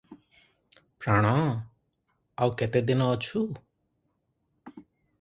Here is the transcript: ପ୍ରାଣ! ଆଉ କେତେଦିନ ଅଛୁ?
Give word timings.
ପ୍ରାଣ! 1.05 1.33
ଆଉ 2.47 2.57
କେତେଦିନ 2.63 3.13
ଅଛୁ? 3.19 3.47